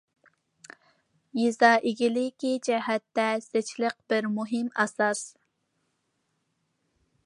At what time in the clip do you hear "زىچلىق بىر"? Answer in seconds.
3.49-4.31